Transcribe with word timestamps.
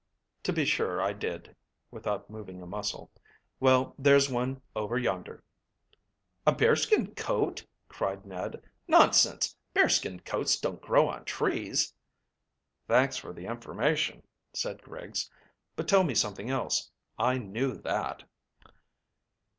"To 0.45 0.51
be 0.51 0.65
sure 0.65 0.99
I 0.99 1.13
did," 1.13 1.55
without 1.91 2.27
moving 2.27 2.59
a 2.59 2.65
muscle. 2.65 3.11
"Well, 3.59 3.93
there's 3.99 4.31
one 4.31 4.59
over 4.75 4.97
yonder." 4.97 5.43
"A 6.43 6.51
bearskin 6.51 7.13
coat?" 7.13 7.63
cried 7.87 8.25
Ned. 8.25 8.63
"Nonsense! 8.87 9.55
Bearskin 9.75 10.21
coats 10.21 10.59
don't 10.59 10.81
grow 10.81 11.07
on 11.07 11.23
trees." 11.25 11.93
"Thank 12.87 13.13
you 13.15 13.21
for 13.21 13.31
the 13.31 13.45
information," 13.45 14.23
said 14.53 14.81
Griggs, 14.81 15.29
"but 15.75 15.87
tell 15.87 16.03
me 16.03 16.15
something 16.15 16.49
else; 16.49 16.89
I 17.19 17.37
knew 17.37 17.75
that." 17.83 18.23